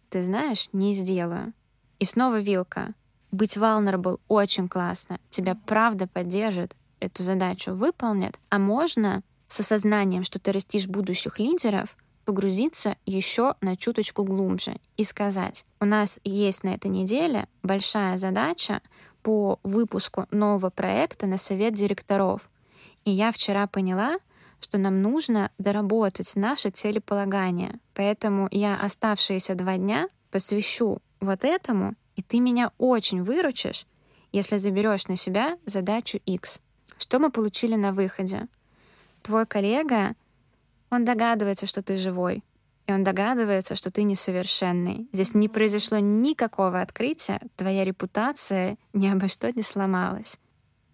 [0.09, 1.53] Ты знаешь, не сделаю».
[1.99, 2.95] И снова вилка.
[3.31, 5.19] Быть vulnerable очень классно.
[5.31, 8.39] Тебя правда поддержит, эту задачу выполнят.
[8.49, 15.05] А можно с осознанием, что ты растишь будущих лидеров, погрузиться еще на чуточку глубже и
[15.05, 18.83] сказать, у нас есть на этой неделе большая задача
[19.23, 22.51] по выпуску нового проекта на совет директоров.
[23.07, 24.19] И я вчера поняла,
[24.61, 27.79] что нам нужно доработать наше целеполагание.
[27.95, 33.87] Поэтому я оставшиеся два дня посвящу вот этому, и ты меня очень выручишь,
[34.33, 36.61] если заберешь на себя задачу X.
[36.99, 38.49] Что мы получили на выходе?
[39.23, 40.15] Твой коллега,
[40.91, 42.43] он догадывается, что ты живой,
[42.87, 45.09] и он догадывается, что ты несовершенный.
[45.13, 50.39] Здесь не произошло никакого открытия, твоя репутация ни обо что не сломалась.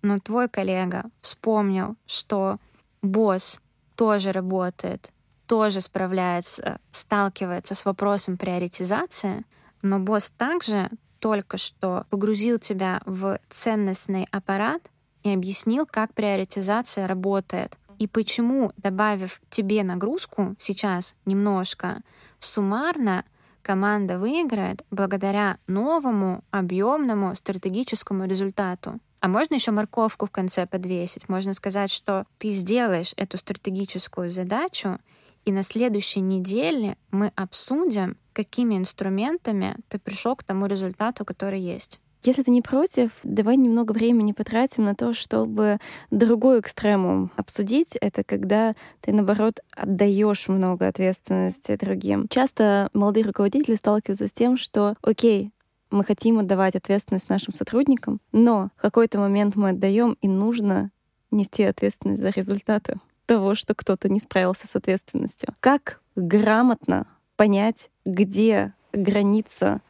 [0.02, 2.58] Но твой коллега вспомнил, что
[3.00, 3.62] босс
[3.94, 5.12] тоже работает,
[5.46, 9.44] тоже справляется, сталкивается с вопросом приоритизации,
[9.85, 14.90] но босс также только что погрузил тебя в ценностный аппарат,
[15.25, 17.79] и объяснил, как приоритизация работает.
[17.99, 22.03] И почему, добавив тебе нагрузку сейчас немножко,
[22.38, 23.25] суммарно
[23.62, 29.01] команда выиграет благодаря новому объемному стратегическому результату.
[29.20, 31.31] А можно еще морковку в конце подвесить.
[31.31, 34.99] Можно сказать, что ты сделаешь эту стратегическую задачу,
[35.47, 42.01] и на следующей неделе мы обсудим, какими инструментами ты пришел к тому результату, который есть.
[42.23, 45.79] Если ты не против, давай немного времени потратим на то, чтобы
[46.11, 47.97] другой экстремум обсудить.
[48.01, 52.27] Это когда ты, наоборот, отдаешь много ответственности другим.
[52.29, 55.53] Часто молодые руководители сталкиваются с тем, что, окей,
[55.90, 60.90] мы хотим отдавать ответственность нашим сотрудникам, но в какой-то момент мы отдаем, и нужно
[61.31, 62.94] нести ответственность за результаты
[63.27, 65.51] того, что кто-то не справился с ответственностью.
[65.61, 69.81] Как грамотно понять, где граница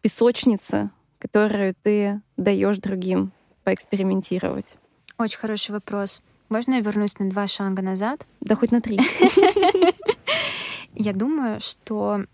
[0.00, 0.90] песочницы
[1.22, 3.30] которую ты даешь другим
[3.62, 4.76] поэкспериментировать?
[5.18, 6.20] Очень хороший вопрос.
[6.48, 8.26] Можно я вернусь на два шага назад?
[8.40, 8.98] Да хоть на три.
[10.96, 12.24] Я думаю, что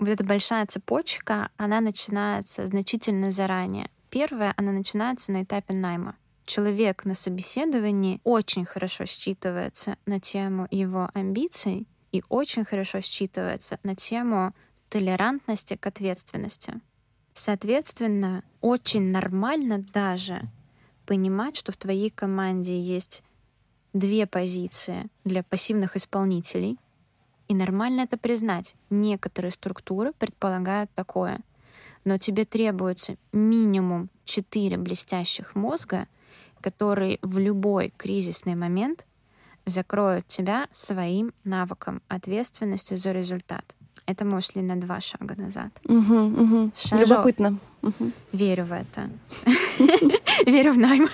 [0.00, 3.88] вот эта большая цепочка, она начинается значительно заранее.
[4.10, 6.16] Первое, она начинается на этапе найма.
[6.44, 13.96] Человек на собеседовании очень хорошо считывается на тему его амбиций и очень хорошо считывается на
[13.96, 14.52] тему
[14.88, 16.80] толерантности к ответственности.
[17.32, 20.42] Соответственно, очень нормально даже
[21.06, 23.24] понимать, что в твоей команде есть
[23.92, 26.78] две позиции для пассивных исполнителей,
[27.48, 28.76] и нормально это признать.
[28.90, 31.40] Некоторые структуры предполагают такое.
[32.04, 36.06] Но тебе требуется минимум четыре блестящих мозга,
[36.60, 39.04] которые в любой кризисный момент
[39.66, 43.74] закроют тебя своим навыком ответственности за результат.
[44.06, 45.72] Это мы ушли на два шага назад.
[45.84, 46.72] Угу, угу.
[46.76, 47.08] Шажок.
[47.08, 47.58] Любопытно.
[47.82, 48.12] Угу.
[48.32, 49.10] Верю в это.
[50.46, 51.08] Верю в найм.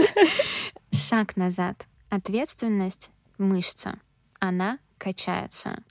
[0.92, 1.86] Шаг назад.
[2.10, 3.98] Ответственность— мышца.
[4.40, 5.82] Она качается.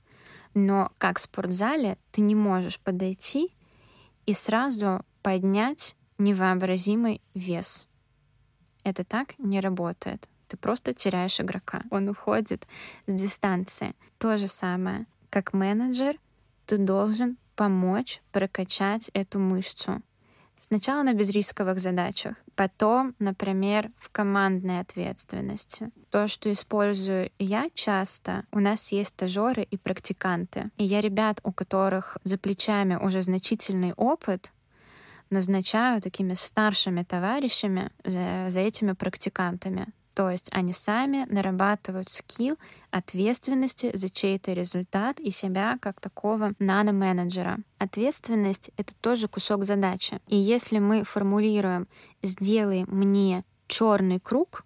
[0.54, 3.50] Но как в спортзале ты не можешь подойти
[4.26, 7.88] и сразу поднять невообразимый вес.
[8.84, 10.28] Это так не работает.
[10.48, 11.82] Ты просто теряешь игрока.
[11.90, 12.66] Он уходит
[13.06, 13.94] с дистанции.
[14.18, 15.06] То же самое
[15.36, 16.16] как менеджер
[16.64, 20.00] ты должен помочь прокачать эту мышцу.
[20.58, 25.90] Сначала на безрисковых задачах, потом, например, в командной ответственности.
[26.10, 30.70] То, что использую я часто, у нас есть стажеры и практиканты.
[30.78, 34.50] И я ребят, у которых за плечами уже значительный опыт,
[35.28, 39.88] назначаю такими старшими товарищами за, за этими практикантами.
[40.16, 42.56] То есть они сами нарабатывают скилл
[42.90, 47.58] ответственности за чей-то результат и себя как такого нано-менеджера.
[47.76, 50.18] Ответственность— это тоже кусок задачи.
[50.26, 51.86] И если мы формулируем
[52.22, 54.64] «сделай мне черный круг»,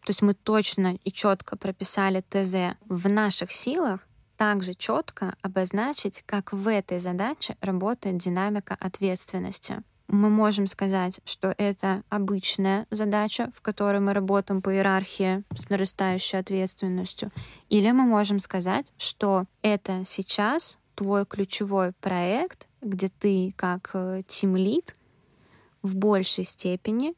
[0.00, 4.00] то есть мы точно и четко прописали ТЗ в наших силах,
[4.38, 12.02] также четко обозначить, как в этой задаче работает динамика ответственности мы можем сказать, что это
[12.08, 17.30] обычная задача, в которой мы работаем по иерархии с нарастающей ответственностью.
[17.68, 23.94] Или мы можем сказать, что это сейчас твой ключевой проект, где ты как
[24.26, 24.98] тимлид э,
[25.82, 27.14] в большей степени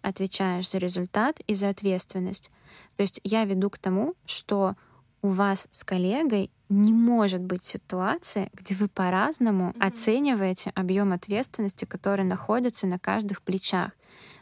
[0.00, 2.50] отвечаешь за результат и за ответственность.
[2.96, 4.74] То есть я веду к тому, что
[5.22, 9.86] у вас с коллегой не может быть ситуации, где вы по-разному mm-hmm.
[9.86, 13.92] оцениваете объем ответственности, который находится на каждых плечах.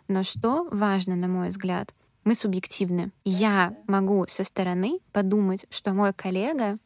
[0.09, 1.93] Но что важно, на мой взгляд,
[2.25, 3.13] мы субъективны.
[3.25, 6.79] Я могу со стороны подумать, что мой коллега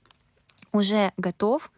[0.72, 1.70] уже готов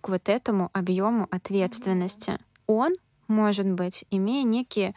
[0.00, 2.38] к вот этому объему ответственности.
[2.66, 2.92] Он,
[3.28, 4.94] может быть, имея некие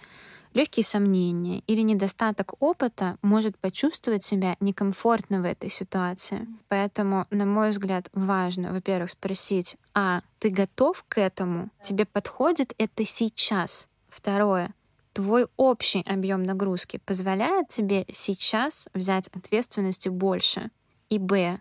[0.53, 6.47] легкие сомнения или недостаток опыта может почувствовать себя некомфортно в этой ситуации.
[6.67, 11.69] Поэтому, на мой взгляд, важно, во-первых, спросить, а ты готов к этому?
[11.83, 13.87] Тебе подходит это сейчас?
[14.09, 14.73] Второе,
[15.13, 20.69] твой общий объем нагрузки позволяет тебе сейчас взять ответственности больше?
[21.09, 21.59] И б,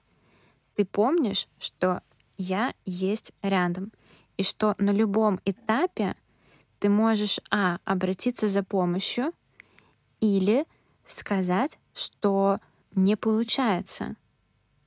[0.74, 2.02] ты помнишь, что
[2.38, 3.92] я есть рядом,
[4.36, 6.16] и что на любом этапе
[6.82, 9.30] ты можешь, а, обратиться за помощью
[10.20, 10.66] или
[11.06, 12.58] сказать, что
[12.96, 14.16] не получается.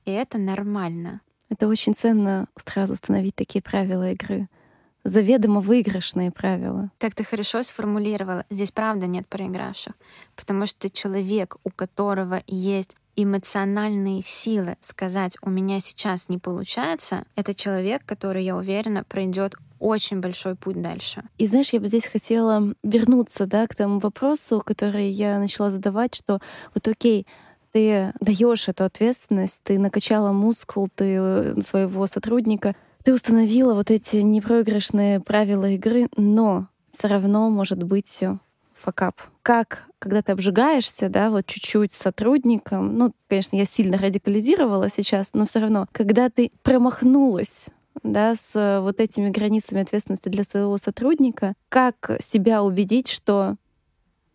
[0.04, 1.22] И это нормально.
[1.48, 4.46] Это очень ценно сразу установить такие правила игры.
[5.04, 6.90] Заведомо выигрышные правила.
[6.98, 9.94] Как ты хорошо сформулировала, здесь правда нет проигравших.
[10.34, 17.54] Потому что человек, у которого есть эмоциональные силы сказать «у меня сейчас не получается», это
[17.54, 21.22] человек, который, я уверена, пройдет очень большой путь дальше.
[21.38, 26.14] И знаешь, я бы здесь хотела вернуться да, к тому вопросу, который я начала задавать,
[26.14, 26.40] что
[26.74, 27.26] вот окей,
[27.72, 32.74] ты даешь эту ответственность, ты накачала мускул ты э, своего сотрудника,
[33.04, 38.24] ты установила вот эти непроигрышные правила игры, но все равно может быть
[38.86, 39.20] факап.
[39.42, 45.44] Как, когда ты обжигаешься, да, вот чуть-чуть сотрудником, ну, конечно, я сильно радикализировала сейчас, но
[45.44, 47.70] все равно, когда ты промахнулась
[48.02, 53.56] да, с вот этими границами ответственности для своего сотрудника, как себя убедить, что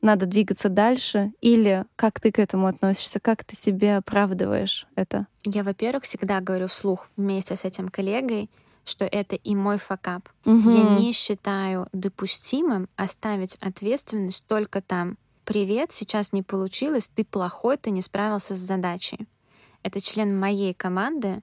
[0.01, 5.27] надо двигаться дальше, или как ты к этому относишься, как ты себе оправдываешь это?
[5.45, 8.49] Я, во-первых, всегда говорю вслух вместе с этим коллегой,
[8.85, 10.29] что это и мой факап.
[10.45, 10.69] Угу.
[10.69, 15.17] Я не считаю допустимым оставить ответственность только там.
[15.45, 19.27] Привет, сейчас не получилось, ты плохой, ты не справился с задачей.
[19.83, 21.41] Это член моей команды.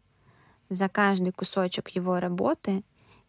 [0.70, 2.82] За каждый кусочек его работы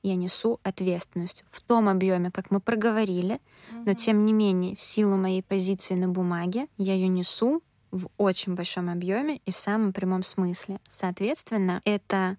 [0.04, 3.40] я несу ответственность в том объеме, как мы проговорили,
[3.86, 8.56] но тем не менее, в силу моей позиции на бумаге, я ее несу в очень
[8.56, 10.80] большом объеме и в самом прямом смысле.
[10.90, 12.38] Соответственно, это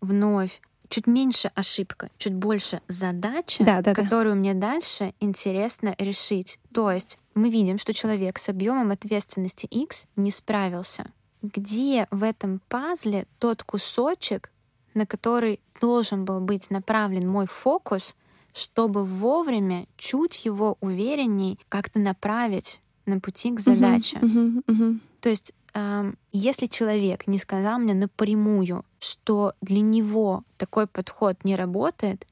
[0.00, 4.40] вновь чуть меньше ошибка, чуть больше задача, да, да, которую да.
[4.40, 6.58] мне дальше интересно решить.
[6.72, 11.10] То есть мы видим, что человек с объемом ответственности X не справился.
[11.42, 14.50] Где в этом пазле тот кусочек,
[14.94, 18.16] на который должен был быть направлен мой фокус,
[18.52, 24.16] чтобы вовремя чуть его уверенней как-то направить на пути к задаче.
[24.16, 24.98] Uh-huh, uh-huh, uh-huh.
[25.26, 25.52] То есть
[26.30, 32.28] если человек не сказал мне напрямую, что для него такой подход не работает,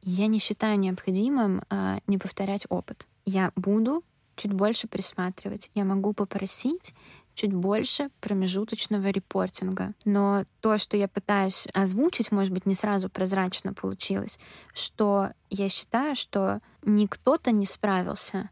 [0.00, 3.06] я не считаю необходимым а, не повторять опыт.
[3.26, 4.02] Я буду
[4.36, 5.70] чуть больше присматривать.
[5.74, 6.94] Я могу попросить
[7.34, 9.92] чуть больше промежуточного репортинга.
[10.06, 14.38] Но то, что я пытаюсь озвучить, может быть, не сразу прозрачно получилось,
[14.72, 18.48] что я считаю, что не кто-то не справился,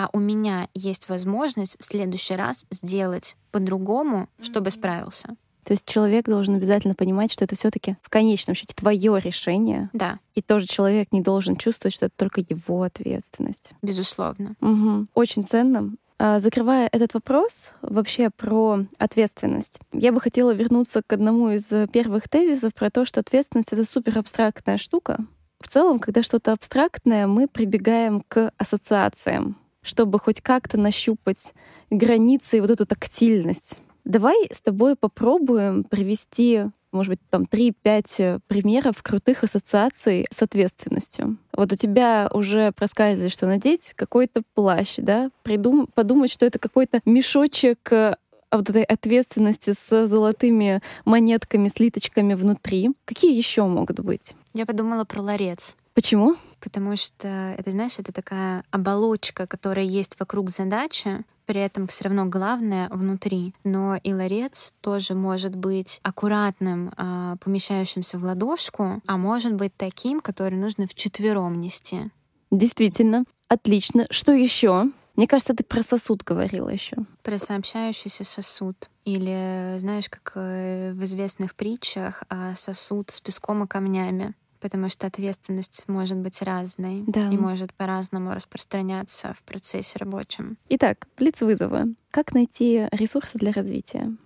[0.00, 5.36] а у меня есть возможность в следующий раз сделать по-другому, чтобы справился.
[5.62, 9.90] То есть человек должен обязательно понимать, что это все-таки в конечном счете твое решение.
[9.92, 10.18] Да.
[10.34, 13.74] И тоже человек не должен чувствовать, что это только его ответственность.
[13.82, 14.56] Безусловно.
[14.62, 15.08] Угу.
[15.14, 15.92] Очень ценно.
[16.18, 22.26] А, закрывая этот вопрос вообще про ответственность, я бы хотела вернуться к одному из первых
[22.28, 25.18] тезисов про то, что ответственность— это супер абстрактная штука.
[25.60, 31.54] В целом, когда что-то абстрактное, мы прибегаем к ассоциациям чтобы хоть как-то нащупать
[31.90, 33.80] границы и вот эту тактильность.
[34.04, 41.36] Давай с тобой попробуем привести, может быть, там 3-5 примеров крутых ассоциаций с ответственностью.
[41.52, 45.86] Вот у тебя уже проскальзывает, что надеть какой-то плащ, да, Придум...
[45.94, 48.16] подумать, что это какой-то мешочек э,
[48.50, 52.90] вот этой ответственности с золотыми монетками, слиточками внутри.
[53.04, 54.34] Какие еще могут быть?
[54.54, 55.76] Я подумала про ларец.
[56.00, 56.34] Почему?
[56.60, 62.24] Потому что, это, знаешь, это такая оболочка, которая есть вокруг задачи, при этом все равно
[62.24, 63.54] главное внутри.
[63.64, 70.20] Но и ларец тоже может быть аккуратным, а, помещающимся в ладошку, а может быть таким,
[70.20, 72.10] который нужно вчетвером нести.
[72.50, 74.06] Действительно, отлично.
[74.08, 74.86] Что еще?
[75.16, 76.96] Мне кажется, ты про сосуд говорила еще.
[77.22, 78.88] Про сообщающийся сосуд.
[79.04, 85.06] Или, знаешь, как э, в известных притчах, а, сосуд с песком и камнями потому что
[85.06, 87.28] ответственность может быть разной да.
[87.30, 90.58] и может по-разному распространяться в процессе рабочем.
[90.68, 91.86] Итак, блиц вызова.
[92.10, 94.16] Как найти ресурсы для развития?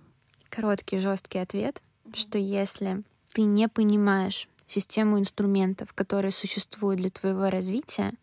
[0.49, 1.81] Короткий жесткий ответ,
[2.13, 8.13] что если ты не понимаешь систему инструментов, которые существуют для твоего развития,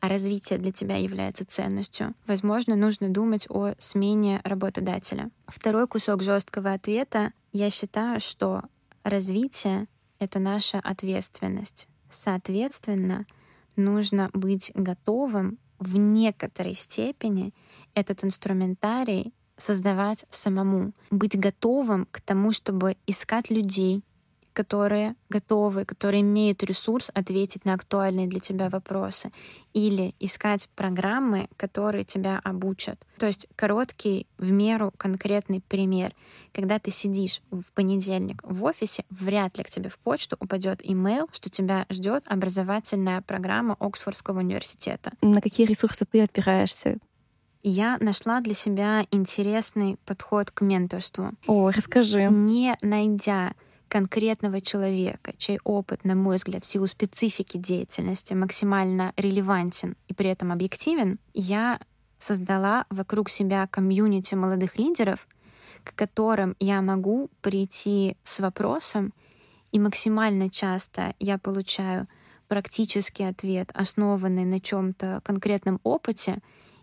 [0.00, 5.30] а развитие для тебя является ценностью, возможно, нужно думать о смене работодателя.
[5.46, 7.32] Второй кусок жесткого ответа.
[7.52, 8.62] Я считаю, что
[9.02, 9.86] развитие
[10.24, 11.88] это наша ответственность.
[12.10, 13.26] Соответственно,
[13.76, 17.52] нужно быть готовым в некоторой степени
[17.94, 24.02] этот инструментарий создавать самому, быть готовым к тому, чтобы искать людей,
[24.54, 29.30] которые готовы, которые имеют ресурс ответить на актуальные для тебя вопросы,
[29.74, 33.04] или искать программы, которые тебя обучат.
[33.18, 36.14] То есть короткий, в меру конкретный пример.
[36.52, 41.28] Когда ты сидишь в понедельник в офисе, вряд ли к тебе в почту упадет имейл,
[41.32, 45.12] что тебя ждет образовательная программа Оксфордского университета.
[45.20, 46.98] На какие ресурсы ты опираешься?
[47.64, 51.30] я нашла для себя интересный подход к менторству.
[51.46, 52.28] О, расскажи.
[52.30, 53.54] Не найдя
[53.88, 60.30] конкретного человека, чей опыт, на мой взгляд, в силу специфики деятельности максимально релевантен и при
[60.30, 61.80] этом объективен, я
[62.18, 65.28] создала вокруг себя комьюнити молодых лидеров,
[65.84, 69.12] к которым я могу прийти с вопросом,
[69.72, 72.04] и максимально часто я получаю
[72.48, 76.38] практический ответ, основанный на чем-то конкретном опыте,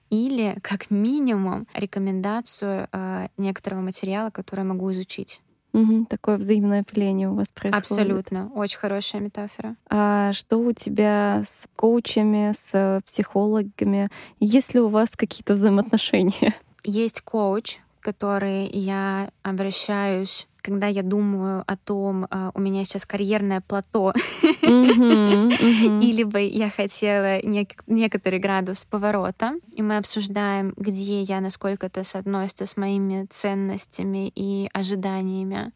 [0.09, 5.41] или как минимум рекомендацию э, некоторого материала, который я могу изучить.
[5.74, 7.91] Угу, такое взаимное опыление у вас происходит.
[7.91, 8.51] Абсолютно.
[8.53, 9.76] Очень хорошая метафора.
[9.89, 14.09] А что у тебя с коучами, с психологами?
[14.39, 16.53] Есть ли у вас какие-то взаимоотношения?
[16.84, 23.62] Есть коуч, который я обращаюсь когда я думаю о том, а, у меня сейчас карьерное
[23.62, 24.14] плато,
[24.62, 32.66] или бы я хотела некоторый градус поворота, и мы обсуждаем, где я, насколько это соотносится
[32.66, 35.72] с моими ценностями и ожиданиями.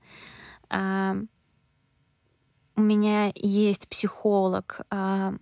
[0.70, 1.16] А,
[2.76, 5.34] у меня есть психолог, а,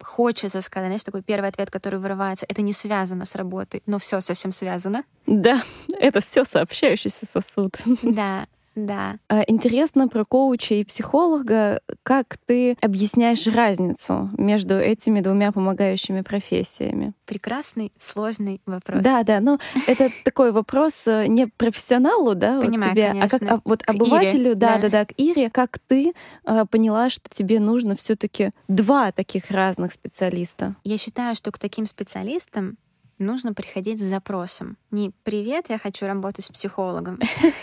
[0.00, 4.20] хочется сказать, знаешь, такой первый ответ, который вырывается, это не связано с работой, но все
[4.20, 5.04] совсем связано.
[5.26, 5.62] Да,
[5.98, 7.76] это все сообщающийся сосуд.
[8.02, 8.46] Да,
[8.86, 9.18] да.
[9.28, 11.80] А, интересно про коуча и психолога.
[12.02, 17.12] Как ты объясняешь разницу между этими двумя помогающими профессиями?
[17.26, 19.02] Прекрасный, сложный вопрос.
[19.02, 19.40] Да, да.
[19.40, 23.26] Но это такой вопрос э, не профессионалу, да, Понимаю, тебе, конечно.
[23.26, 25.50] а как а, вот обывателю, Ире, да, да, да, да, к Ире.
[25.50, 26.14] Как ты
[26.44, 30.76] а, поняла, что тебе нужно все-таки два таких разных специалиста?
[30.84, 32.76] Я считаю, что к таким специалистам
[33.18, 34.76] нужно приходить с запросом.
[34.90, 37.20] Не «Привет, я хочу работать с психологом»,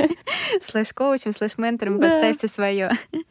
[0.61, 2.91] слэш-коучем, слэш-ментором, поставьте свое.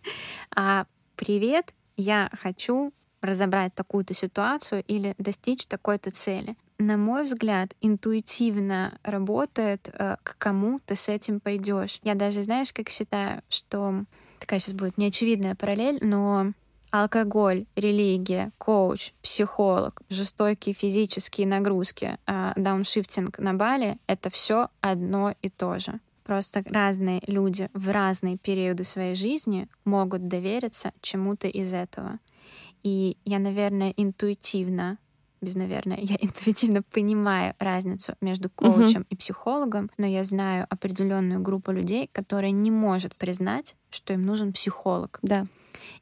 [0.56, 6.56] А «Привет, я хочу разобрать такую-то ситуацию или достичь такой-то цели».
[6.78, 12.00] На мой взгляд, интуитивно работает, э, к кому ты с этим пойдешь.
[12.02, 14.04] Я даже, знаешь, как считаю, что
[14.40, 16.52] такая сейчас будет неочевидная параллель, но
[16.94, 25.48] алкоголь, религия, коуч, психолог, жестокие физические нагрузки, а, дауншифтинг на Бали— это все одно и
[25.48, 25.98] то же.
[26.22, 32.20] Просто разные люди в разные периоды своей жизни могут довериться чему-то из этого.
[32.84, 34.98] И я, наверное, интуитивно
[35.40, 39.06] без наверное, я интуитивно понимаю разницу между коучем uh-huh.
[39.10, 44.54] и психологом, но я знаю определенную группу людей, которая не может признать, что им нужен
[44.54, 45.18] психолог.
[45.20, 45.44] Да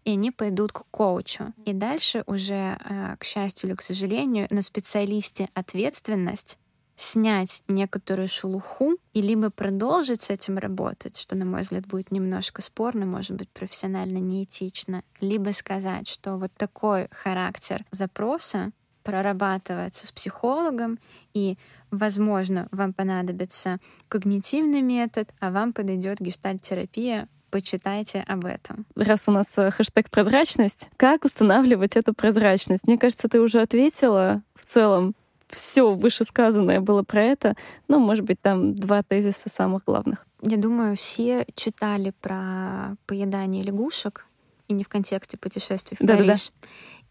[0.05, 1.53] и они пойдут к коучу.
[1.65, 6.59] И дальше уже, э, к счастью или к сожалению, на специалисте ответственность
[6.97, 12.63] снять некоторую шелуху и либо продолжить с этим работать, что, на мой взгляд, будет немножко
[12.63, 18.73] спорно, может быть, профессионально неэтично, либо сказать, что вот такой характер запроса
[19.03, 20.99] прорабатывается с психологом,
[21.35, 21.59] и,
[21.91, 23.79] возможно, вам понадобится
[24.09, 28.87] когнитивный метод, а вам подойдет гештальт-терапия, почитайте об этом.
[28.97, 32.89] Раз у нас э, хэштег прозрачность, как устанавливать эту прозрачность?
[32.89, 35.15] Мне кажется, ты уже ответила в целом.
[35.49, 37.55] Все вышесказанное было про это,
[37.87, 40.27] но, может быть, там два тезиса самых главных.
[40.41, 44.27] Я думаю, все читали про поедание лягушек,
[44.69, 46.19] и не в контексте путешествий в Париж.
[46.19, 46.37] Да-да-да.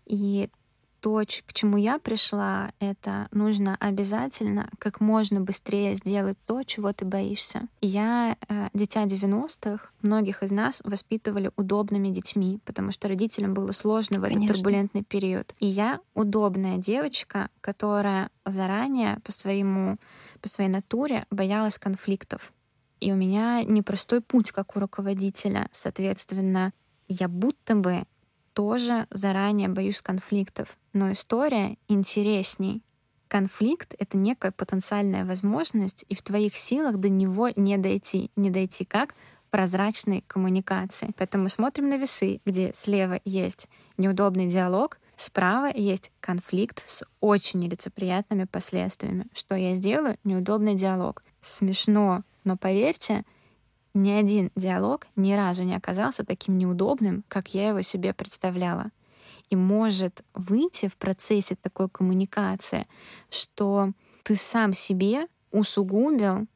[0.07, 0.49] И
[1.01, 7.05] то, к чему я пришла, это нужно обязательно как можно быстрее сделать то, чего ты
[7.05, 7.67] боишься.
[7.81, 14.19] Я э, дитя 90-х, многих из нас воспитывали удобными детьми, потому что родителям было сложно
[14.19, 14.43] в Конечно.
[14.43, 15.53] этот турбулентный период.
[15.59, 19.97] И я удобная девочка, которая заранее по своему
[20.41, 22.51] по своей натуре боялась конфликтов.
[22.99, 25.67] И у меня непростой путь, как у руководителя.
[25.71, 26.73] Соответственно,
[27.07, 28.03] я будто бы
[28.53, 32.81] тоже заранее боюсь конфликтов, но история интересней.
[33.27, 38.29] Конфликт— это некая потенциальная возможность, и в твоих силах до него не дойти.
[38.35, 39.13] Не дойти как?
[39.51, 41.11] прозрачной коммуникации.
[41.17, 47.59] Поэтому мы смотрим на весы, где слева есть неудобный диалог, справа есть конфликт с очень
[47.59, 49.27] нелицеприятными последствиями.
[49.35, 50.17] Что я сделаю?
[50.23, 51.21] Неудобный диалог.
[51.41, 53.23] Смешно, но поверьте,
[53.93, 58.87] ни один диалог ни разу не оказался таким неудобным, как я его себе представляла.
[59.49, 62.85] И может выйти в процессе такой коммуникации,
[63.29, 63.91] что
[64.23, 66.47] ты сам себе усугубил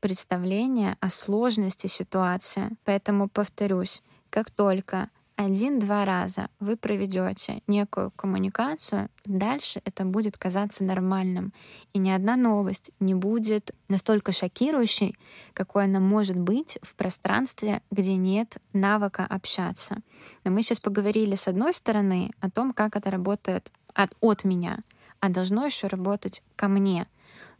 [0.00, 2.76] представление о сложности ситуации.
[2.84, 11.52] Поэтому повторюсь, как только один-два раза вы проведете некую коммуникацию, дальше это будет казаться нормальным.
[11.92, 15.16] И ни одна новость не будет настолько шокирующей,
[15.54, 19.98] какой она может быть в пространстве, где нет навыка общаться.
[20.44, 24.78] Но мы сейчас поговорили с одной стороны о том, как это работает от, от меня,
[25.20, 27.06] а должно еще работать ко мне.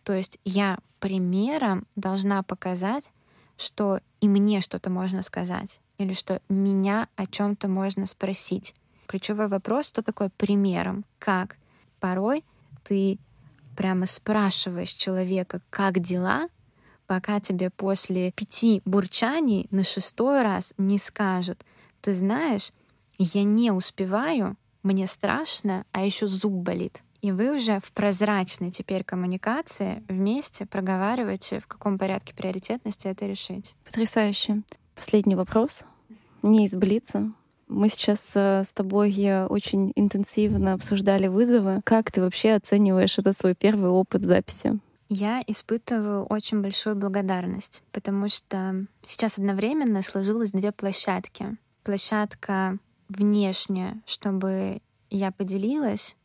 [0.04, 3.10] То есть я примером должна показать,
[3.56, 8.74] что и мне что-то можно сказать или что меня о чем-то можно спросить.
[9.06, 11.56] Ключевой вопрос, что такое примером, как.
[12.00, 12.44] Порой
[12.84, 13.18] ты
[13.76, 16.48] прямо спрашиваешь человека, как дела,
[17.06, 21.64] пока тебе после пяти бурчаний на шестой раз не скажут,
[22.00, 22.70] ты знаешь,
[23.18, 27.02] я не успеваю, мне страшно, а еще зуб болит.
[27.20, 33.76] И вы уже в прозрачной теперь коммуникации вместе проговариваете, в каком порядке приоритетности это решить.
[33.84, 34.62] Потрясающе.
[34.96, 35.84] Последний вопрос.
[36.42, 37.32] Не из Блица.
[37.68, 41.80] Мы сейчас э, с тобой э, очень интенсивно обсуждали вызовы.
[41.84, 44.78] Как ты вообще оцениваешь этот свой первый опыт записи?
[45.08, 51.56] Я испытываю очень большую благодарность, потому что сейчас одновременно сложилось две площадки.
[51.84, 52.78] Площадка
[53.08, 54.80] внешне, чтобы
[55.10, 56.16] я поделилась,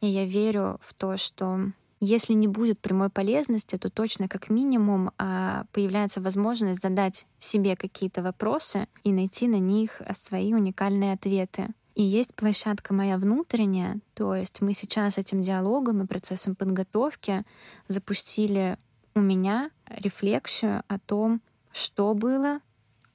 [0.00, 5.10] и я верю в то, что если не будет прямой полезности, то точно как минимум
[5.18, 11.68] а, появляется возможность задать себе какие-то вопросы и найти на них свои уникальные ответы.
[11.94, 17.42] И есть площадка моя внутренняя, то есть мы сейчас этим диалогом и процессом подготовки
[17.88, 18.78] запустили
[19.16, 21.42] у меня рефлексию о том,
[21.72, 22.60] что было,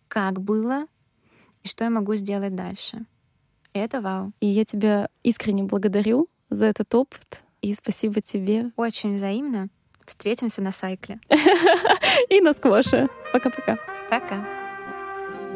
[0.10, 0.88] как было
[1.64, 3.06] и что я могу сделать дальше.
[3.72, 4.34] Это вау.
[4.42, 7.42] И я тебя искренне благодарю за этот опыт.
[7.64, 8.72] И спасибо тебе.
[8.76, 9.70] Очень взаимно.
[10.06, 11.22] Встретимся на сайкле.
[12.30, 13.08] И на сквоше.
[13.32, 13.78] Пока-пока.
[14.10, 14.46] Пока.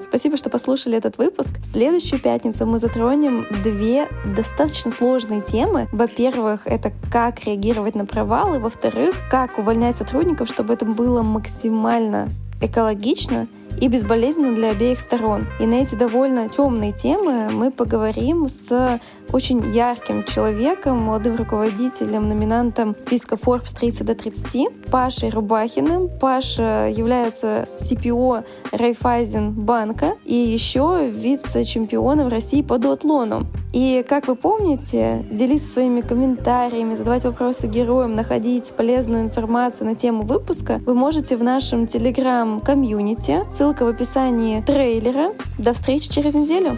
[0.02, 1.58] Спасибо, что послушали этот выпуск.
[1.60, 5.90] В следующую пятницу мы затронем две достаточно сложные темы.
[5.92, 8.60] Во-первых, это как реагировать на провалы.
[8.60, 12.30] Во-вторых, как увольнять сотрудников, чтобы это было максимально
[12.62, 13.50] экологично
[13.80, 15.48] и безболезненно для обеих сторон.
[15.60, 19.00] И на эти довольно темные темы мы поговорим с
[19.32, 26.10] очень ярким человеком, молодым руководителем, номинантом списка Forbes 30 до 30, Пашей Рубахиным.
[26.20, 33.48] Паша является CPO Райфайзен банка и еще вице-чемпионом России по дуатлону.
[33.74, 40.24] И, как вы помните, делиться своими комментариями, задавать вопросы героям, находить полезную информацию на тему
[40.24, 43.46] выпуска вы можете в нашем телеграм-комьюнити.
[43.68, 45.34] Ссылка в описании трейлера.
[45.58, 46.78] До встречи через неделю.